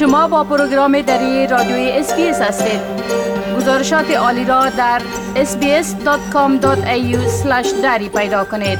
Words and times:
شما 0.00 0.28
با 0.28 0.44
پروگرام 0.44 1.00
دری 1.00 1.46
رادیوی 1.46 1.90
SBS 1.90 2.40
هستید. 2.40 2.80
گزارشات 3.56 4.10
عالی 4.10 4.44
را 4.44 4.70
در 4.70 5.02
sbs.com.au 5.34 7.16
دری 7.82 8.08
پیدا 8.08 8.44
کنید. 8.44 8.78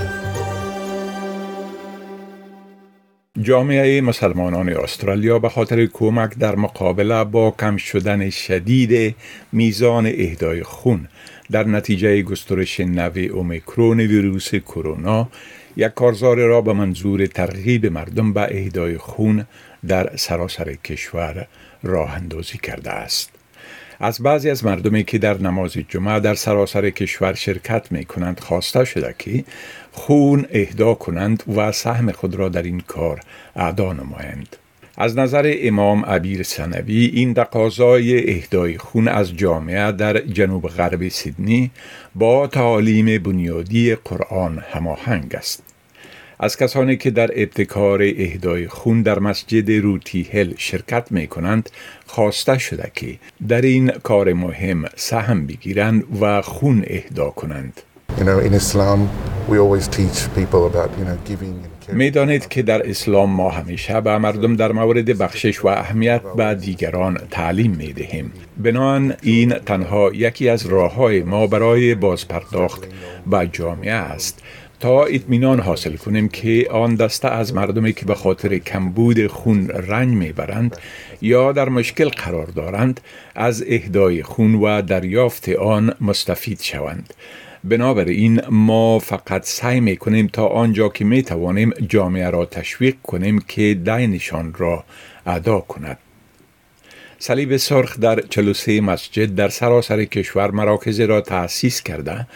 جامعه 3.42 4.00
مسلمانان 4.00 4.68
استرالیا 4.68 5.38
به 5.38 5.48
خاطر 5.48 5.86
کمک 5.86 6.38
در 6.38 6.56
مقابله 6.56 7.24
با 7.24 7.50
کم 7.50 7.76
شدن 7.76 8.30
شدید 8.30 9.16
میزان 9.52 10.06
اهدای 10.06 10.62
خون 10.62 11.08
در 11.50 11.64
نتیجه 11.64 12.22
گسترش 12.22 12.80
نوع 12.80 13.18
اومیکرون 13.18 14.00
ویروس 14.00 14.54
کرونا 14.54 15.28
یک 15.76 15.94
کارزار 15.94 16.36
را 16.36 16.60
به 16.60 16.72
منظور 16.72 17.26
ترغیب 17.26 17.86
مردم 17.86 18.32
به 18.32 18.40
اهدای 18.40 18.98
خون 18.98 19.46
در 19.86 20.16
سراسر 20.16 20.72
کشور 20.74 21.46
راه 21.82 22.14
اندازی 22.14 22.58
کرده 22.58 22.90
است. 22.90 23.30
از 24.00 24.20
بعضی 24.22 24.50
از 24.50 24.64
مردمی 24.64 25.04
که 25.04 25.18
در 25.18 25.38
نماز 25.38 25.72
جمعه 25.72 26.20
در 26.20 26.34
سراسر 26.34 26.90
کشور 26.90 27.34
شرکت 27.34 27.92
می 27.92 28.04
کنند 28.04 28.40
خواسته 28.40 28.84
شده 28.84 29.14
که 29.18 29.44
خون 29.92 30.46
اهدا 30.50 30.94
کنند 30.94 31.42
و 31.56 31.72
سهم 31.72 32.12
خود 32.12 32.34
را 32.34 32.48
در 32.48 32.62
این 32.62 32.80
کار 32.80 33.20
اعدا 33.56 33.92
نمایند. 33.92 34.56
از 35.00 35.18
نظر 35.18 35.54
امام 35.58 36.04
عبیر 36.04 36.42
سنوی 36.42 37.04
این 37.14 37.34
تقاضای 37.34 38.30
اهدای 38.30 38.78
خون 38.78 39.08
از 39.08 39.36
جامعه 39.36 39.92
در 39.92 40.20
جنوب 40.20 40.68
غرب 40.68 41.08
سیدنی 41.08 41.70
با 42.14 42.46
تعالیم 42.46 43.22
بنیادی 43.22 43.94
قرآن 43.94 44.64
هماهنگ 44.72 45.34
است. 45.34 45.62
از 46.38 46.56
کسانی 46.56 46.96
که 46.96 47.10
در 47.10 47.30
ابتکار 47.34 48.02
اهدای 48.02 48.68
خون 48.68 49.02
در 49.02 49.18
مسجد 49.18 49.70
روتی 49.70 50.28
هل 50.32 50.54
شرکت 50.56 51.12
می 51.12 51.26
کنند 51.26 51.70
خواسته 52.06 52.58
شده 52.58 52.90
که 52.94 53.18
در 53.48 53.60
این 53.60 53.90
کار 53.90 54.32
مهم 54.32 54.84
سهم 54.96 55.46
بگیرند 55.46 56.04
و 56.20 56.42
خون 56.42 56.84
اهدا 56.86 57.30
کنند. 57.30 57.80
می 60.98 61.79
دانید 62.14 62.48
که 62.48 62.62
در 62.62 62.90
اسلام 62.90 63.30
ما 63.30 63.50
همیشه 63.50 64.00
به 64.00 64.18
مردم 64.18 64.56
در 64.56 64.72
مورد 64.72 65.18
بخشش 65.18 65.64
و 65.64 65.68
اهمیت 65.68 66.22
به 66.36 66.54
دیگران 66.54 67.18
تعلیم 67.30 67.70
می 67.70 67.92
دهیم. 67.92 68.32
بنان 68.58 69.14
این 69.22 69.50
تنها 69.50 70.10
یکی 70.14 70.48
از 70.48 70.66
راه 70.66 70.94
های 70.94 71.22
ما 71.22 71.46
برای 71.46 71.94
بازپرداخت 71.94 72.82
به 73.26 73.48
جامعه 73.52 73.92
است 73.92 74.42
تا 74.80 75.04
اطمینان 75.04 75.60
حاصل 75.60 75.96
کنیم 75.96 76.28
که 76.28 76.68
آن 76.70 76.94
دسته 76.94 77.28
از 77.28 77.54
مردمی 77.54 77.92
که 77.92 78.06
به 78.06 78.14
خاطر 78.14 78.58
کمبود 78.58 79.26
خون 79.26 79.68
رنج 79.68 80.14
می‌برند 80.14 80.76
یا 81.22 81.52
در 81.52 81.68
مشکل 81.68 82.08
قرار 82.08 82.46
دارند 82.46 83.00
از 83.34 83.64
اهدای 83.68 84.22
خون 84.22 84.54
و 84.54 84.82
دریافت 84.82 85.48
آن 85.48 85.94
مستفید 86.00 86.60
شوند 86.60 87.14
بنابراین 87.64 88.40
ما 88.50 88.98
فقط 88.98 89.44
سعی 89.44 89.80
می 89.80 89.96
کنیم 89.96 90.26
تا 90.26 90.46
آنجا 90.46 90.88
که 90.88 91.04
می 91.04 91.22
توانیم 91.22 91.70
جامعه 91.88 92.30
را 92.30 92.46
تشویق 92.46 92.94
کنیم 93.02 93.38
که 93.48 93.74
دینشان 93.74 94.54
را 94.58 94.84
ادا 95.26 95.60
کند 95.60 95.98
صلیب 97.18 97.56
سرخ 97.56 98.00
در 98.00 98.20
43 98.20 98.80
مسجد 98.80 99.34
در 99.34 99.48
سراسر 99.48 100.04
کشور 100.04 100.50
مراکز 100.50 101.00
را 101.00 101.20
تأسیس 101.20 101.82
کرده 101.82 102.26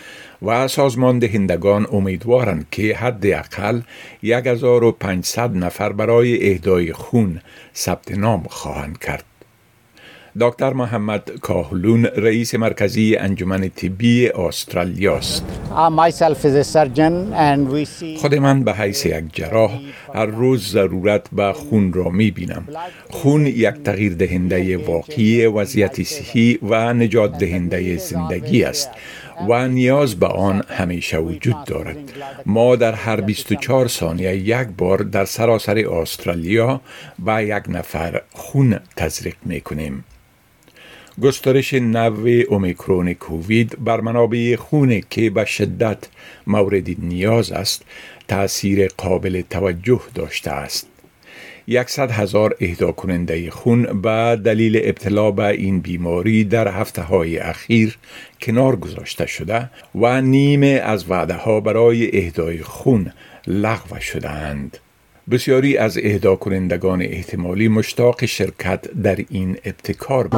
و 0.43 0.69
سازمان 0.69 1.19
دهندگان 1.19 1.87
امیدوارند 1.93 2.67
که 2.71 2.97
حداقل 2.97 3.81
1500 4.23 5.57
نفر 5.57 5.93
برای 5.93 6.51
اهدای 6.51 6.93
خون 6.93 7.41
ثبت 7.75 8.13
نام 8.13 8.43
خواهند 8.49 8.99
کرد. 8.99 9.25
دکتر 10.41 10.73
محمد 10.73 11.31
کاهلون 11.41 12.05
رئیس 12.05 12.55
مرکزی 12.55 13.17
انجمن 13.17 13.69
طبی 13.69 14.29
استرالیا 14.29 15.17
است. 15.17 15.45
خود 18.17 18.35
من 18.35 18.65
به 18.65 18.73
حیث 18.73 19.07
یک 19.07 19.25
جراح 19.33 19.81
هر 20.15 20.27
روز 20.27 20.71
ضرورت 20.73 21.27
به 21.33 21.53
خون 21.53 21.93
را 21.93 22.09
می 22.09 22.31
بینم. 22.31 22.69
خون 23.11 23.47
یک 23.47 23.75
تغییر 23.85 24.15
دهنده 24.15 24.77
واقعی 24.77 25.47
وضعیت 25.47 26.03
صحی 26.03 26.59
و 26.63 26.93
نجات 26.93 27.39
دهنده 27.39 27.97
زندگی 27.97 28.65
است 28.65 28.91
و 29.49 29.69
نیاز 29.69 30.15
به 30.15 30.27
آن 30.27 30.63
همیشه 30.69 31.19
وجود 31.19 31.65
دارد 31.67 31.97
ما 32.47 32.77
در 32.77 32.93
هر 32.93 33.21
24 33.21 33.89
ثانیه 33.89 34.37
یک 34.37 34.69
بار 34.79 34.99
در 34.99 35.25
سراسر 35.25 35.79
استرالیا 35.79 36.81
با 37.19 37.41
یک 37.41 37.65
نفر 37.69 38.23
خون 38.33 38.79
تزریق 38.97 39.37
می 39.45 39.61
کنیم 39.61 40.05
گسترش 41.23 41.75
نوع 41.75 42.41
اومیکرون 42.49 43.15
کووید 43.15 43.85
بر 43.85 44.01
منابع 44.01 44.57
خون 44.57 45.03
که 45.11 45.31
به 45.31 45.45
شدت 45.45 45.99
مورد 46.47 46.89
نیاز 46.99 47.53
است 47.53 47.83
تأثیر 48.29 48.89
قابل 48.97 49.43
توجه 49.51 50.01
داشته 50.15 50.51
است 50.51 50.87
یکصد 51.67 52.11
هزار 52.11 52.57
اهدا 52.61 52.93
کننده 52.93 53.51
خون 53.51 54.01
به 54.01 54.41
دلیل 54.45 54.81
ابتلا 54.85 55.31
به 55.31 55.47
این 55.47 55.81
بیماری 55.81 56.45
در 56.45 56.69
هفته 56.69 57.03
های 57.03 57.39
اخیر 57.39 57.99
کنار 58.41 58.77
گذاشته 58.77 59.27
شده 59.27 59.71
و 59.95 60.21
نیمه 60.21 60.81
از 60.85 61.11
وعده 61.11 61.35
ها 61.35 61.61
برای 61.61 62.19
اهدای 62.19 62.63
خون 62.63 63.13
لغو 63.47 64.01
شدهاند. 64.01 64.79
بسیاری 65.31 65.77
از 65.77 65.99
اهدا 66.03 66.37
کنندگان 66.37 67.03
احتمالی 67.03 67.69
مشتاق 67.69 68.25
شرکت 68.25 68.81
در 69.03 69.19
این 69.31 69.57
ابتکار 69.65 70.29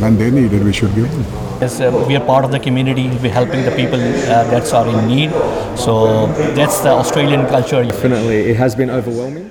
when 0.00 0.16
they 0.16 0.30
need 0.30 0.52
it, 0.52 0.62
we 0.62 0.72
should 0.72 0.94
give 0.94 1.10
them. 1.10 1.24
Yes, 1.60 1.80
uh, 1.80 2.04
we 2.08 2.14
are 2.14 2.24
part 2.24 2.44
of 2.44 2.52
the 2.52 2.60
community. 2.60 3.08
We're 3.22 3.32
helping 3.32 3.64
the 3.64 3.72
people 3.72 4.00
uh, 4.00 4.44
that 4.52 4.72
are 4.72 4.86
in 4.86 5.08
need. 5.08 5.30
So 5.76 6.26
that's 6.58 6.78
the 6.80 6.90
Australian 6.90 7.46
culture. 7.46 7.82
Definitely, 7.84 8.38
it 8.50 8.56
has 8.56 8.76
been 8.76 8.90
overwhelming. 8.90 9.50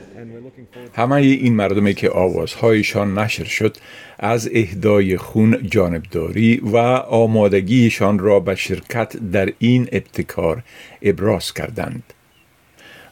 همه 0.98 1.16
این 1.16 1.54
مردمی 1.54 1.94
که 1.94 2.10
آوازهایشان 2.10 3.18
نشر 3.18 3.44
شد 3.44 3.78
از 4.20 4.50
اهدای 4.54 5.18
خون 5.18 5.68
جانبداری 5.70 6.62
و 6.64 6.78
آمادگیشان 6.78 8.20
را 8.20 8.40
به 8.40 8.56
شرکت 8.56 9.18
در 9.18 9.54
این 9.60 9.88
ابتکار 9.92 10.64
ابراز 11.02 11.54
کردند. 11.54 12.04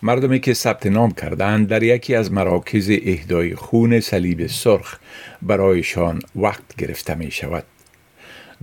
مردمی 0.01 0.39
که 0.39 0.53
ثبت 0.53 0.85
نام 0.85 1.11
کردند 1.11 1.67
در 1.67 1.83
یکی 1.83 2.15
از 2.15 2.31
مراکز 2.31 2.89
اهدای 2.89 3.55
خون 3.55 3.99
صلیب 3.99 4.47
سرخ 4.47 4.97
برایشان 5.41 6.21
وقت 6.35 6.75
گرفته 6.77 7.15
می 7.15 7.31
شود. 7.31 7.63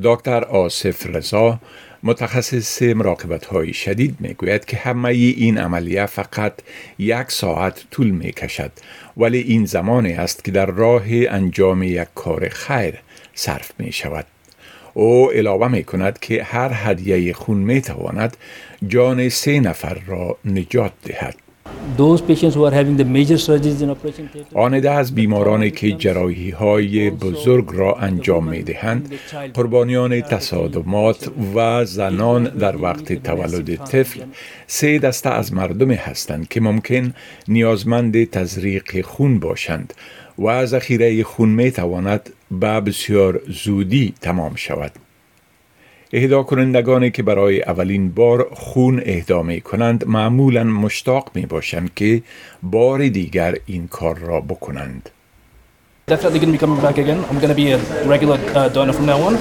دکتر 0.02 0.44
آصف 0.44 1.06
رضا 1.06 1.58
متخصص 2.02 2.82
مراقبت 2.82 3.44
های 3.44 3.72
شدید 3.72 4.16
می 4.20 4.34
گوید 4.34 4.64
که 4.64 4.76
همه 4.76 5.08
این 5.08 5.58
عملیه 5.58 6.06
فقط 6.06 6.52
یک 6.98 7.30
ساعت 7.30 7.84
طول 7.90 8.10
می 8.10 8.32
کشد 8.32 8.72
ولی 9.16 9.38
این 9.38 9.64
زمانی 9.64 10.12
است 10.12 10.44
که 10.44 10.50
در 10.50 10.66
راه 10.66 11.02
انجام 11.08 11.82
یک 11.82 12.08
کار 12.14 12.48
خیر 12.48 12.94
صرف 13.34 13.72
می 13.78 13.92
شود. 13.92 14.26
او 14.94 15.30
علاوه 15.30 15.68
می 15.68 15.84
کند 15.84 16.18
که 16.18 16.42
هر 16.42 16.70
هدیه 16.74 17.32
خون 17.32 17.58
می 17.58 17.80
تواند 17.80 18.36
جان 18.86 19.28
سه 19.28 19.60
نفر 19.60 19.98
را 20.06 20.38
نجات 20.44 20.92
دهد. 21.04 21.34
آنده 24.54 24.90
از 24.90 25.14
بیمارانی 25.14 25.70
که 25.70 25.92
جراحی 25.92 26.50
های 26.50 27.10
بزرگ 27.10 27.68
را 27.72 27.94
انجام 27.94 28.48
می 28.48 28.62
دهند 28.62 29.14
قربانیان 29.54 30.20
تصادمات 30.20 31.30
و 31.54 31.84
زنان 31.84 32.44
در 32.44 32.76
وقت 32.76 33.12
تولد 33.12 33.76
طفل 33.76 34.20
سه 34.66 34.98
دسته 34.98 35.30
از 35.30 35.52
مردم 35.52 35.90
هستند 35.90 36.48
که 36.48 36.60
ممکن 36.60 37.14
نیازمند 37.48 38.24
تزریق 38.24 39.06
خون 39.06 39.38
باشند 39.38 39.94
و 40.38 40.66
ذخیره 40.66 41.24
خون 41.24 41.48
می 41.48 41.70
تواند 41.70 42.30
به 42.50 42.80
بسیار 42.80 43.40
زودی 43.48 44.14
تمام 44.20 44.54
شود. 44.54 44.92
اهدا 46.14 46.42
کنندگانی 46.42 47.10
که 47.10 47.22
برای 47.22 47.62
اولین 47.62 48.10
بار 48.10 48.48
خون 48.52 49.02
اهدا 49.06 49.42
می 49.42 49.60
کنند 49.60 50.08
معمولا 50.08 50.64
مشتاق 50.64 51.30
می 51.34 51.46
باشند 51.46 51.94
که 51.94 52.22
بار 52.62 53.08
دیگر 53.08 53.54
این 53.66 53.88
کار 53.88 54.18
را 54.18 54.40
بکنند. 54.40 55.10
Definitely 56.10 56.40
going 56.40 56.52
to 56.52 56.58
be 56.58 56.58
coming 56.58 56.82
back 56.86 56.98
again. 56.98 57.20
I'm 57.30 57.38
going 57.44 57.54
to 57.56 57.60
be 57.64 57.68
a 57.76 57.78
regular 58.14 58.38
uh, 58.58 58.68
donor 58.68 58.92
from 58.92 59.06
now 59.06 59.20
on, 59.28 59.34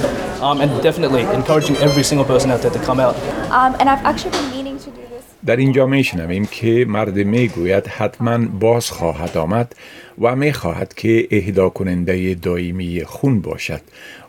um, 0.45 0.61
and 0.61 0.69
definitely 0.87 1.23
encouraging 1.39 1.75
every 1.87 2.03
single 2.09 2.27
person 2.33 2.47
out 2.53 2.61
there 2.63 2.75
to 2.77 2.83
come 2.89 2.99
out. 3.05 3.15
Um, 3.57 3.71
and 3.79 3.85
I've 3.91 4.05
actually 4.11 4.33
been 4.37 4.49
meaning 4.55 4.77
to 4.85 4.89
do 4.97 5.01
this. 5.13 5.23
در 5.45 5.55
اینجا 5.55 5.85
می 5.85 6.03
شنویم 6.03 6.45
که 6.45 6.85
مرد 6.89 7.15
می 7.15 7.47
گوید 7.47 7.87
حتما 7.87 8.37
باز 8.59 8.91
خواهد 8.91 9.37
آمد 9.37 9.75
و 10.21 10.35
می 10.35 10.53
خواهد 10.53 10.93
که 10.93 11.27
اهدا 11.31 11.69
کننده 11.69 12.33
دائمی 12.33 13.03
خون 13.05 13.41
باشد 13.41 13.81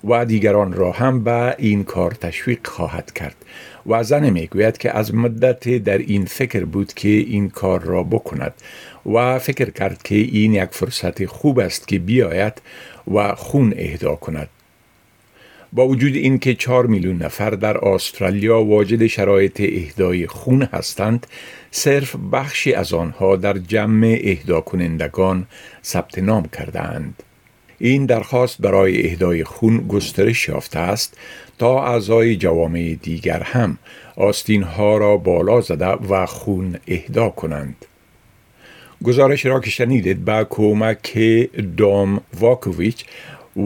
و 0.04 0.24
دیگران 0.24 0.72
را 0.72 0.92
هم 0.92 1.24
به 1.24 1.54
این 1.58 1.84
کار 1.84 2.10
تشویق 2.10 2.66
خواهد 2.66 3.12
کرد. 3.12 3.36
و 3.86 4.02
زن 4.02 4.30
می 4.30 4.46
گوید 4.46 4.78
که 4.78 4.96
از 4.96 5.14
مدت 5.14 5.68
در 5.68 5.98
این 5.98 6.24
فکر 6.24 6.64
بود 6.64 6.94
که 6.94 7.08
این 7.08 7.48
کار 7.48 7.80
را 7.80 8.02
بکند 8.02 8.54
و 9.06 9.38
فکر 9.38 9.70
کرد 9.70 10.02
که 10.02 10.14
این 10.14 10.54
یک 10.54 10.68
فرصت 10.72 11.26
خوب 11.26 11.58
است 11.58 11.88
که 11.88 11.98
بیاید 11.98 12.62
و 13.14 13.34
خون 13.34 13.74
اهدا 13.76 14.14
کند. 14.14 14.48
با 15.72 15.88
وجود 15.88 16.14
اینکه 16.14 16.54
4 16.54 16.86
میلیون 16.86 17.22
نفر 17.22 17.50
در 17.50 17.88
استرالیا 17.88 18.62
واجد 18.64 19.06
شرایط 19.06 19.60
اهدای 19.60 20.26
خون 20.26 20.62
هستند 20.62 21.26
صرف 21.70 22.16
بخشی 22.32 22.72
از 22.72 22.92
آنها 22.92 23.36
در 23.36 23.58
جمع 23.58 24.18
اهدا 24.24 24.60
کنندگان 24.60 25.46
ثبت 25.84 26.18
نام 26.18 26.48
کردند 26.48 27.22
این 27.84 28.06
درخواست 28.06 28.60
برای 28.60 29.06
اهدای 29.06 29.44
خون 29.44 29.86
گسترش 29.88 30.48
یافته 30.48 30.78
است 30.78 31.16
تا 31.58 31.84
اعضای 31.84 32.36
جوامع 32.36 32.96
دیگر 33.02 33.42
هم 33.42 33.78
آستین 34.16 34.62
ها 34.62 34.96
را 34.96 35.16
بالا 35.16 35.60
زده 35.60 35.86
و 35.86 36.26
خون 36.26 36.76
اهدا 36.88 37.28
کنند 37.28 37.76
گزارش 39.04 39.46
را 39.46 39.60
که 39.60 39.70
شنیدید 39.70 40.24
با 40.24 40.44
کمک 40.44 41.18
دام 41.76 42.20
واکوویچ 42.40 43.04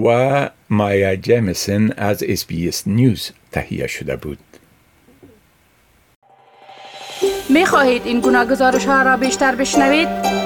و 0.04 0.50
مایا 0.70 1.16
جیمسن 1.16 1.92
از 1.96 2.22
SBS 2.22 2.46
News 2.86 3.30
تهیه 3.52 3.86
شده 3.86 4.16
بود 4.16 4.38
می 7.48 7.66
خواهید 7.66 8.02
این 8.04 8.20
گونه 8.20 8.46
گزارش 8.46 8.84
ها 8.84 9.02
را 9.02 9.16
بیشتر 9.16 9.54
بشنوید؟ 9.54 10.45